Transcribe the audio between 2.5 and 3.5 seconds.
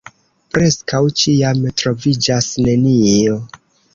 nenio.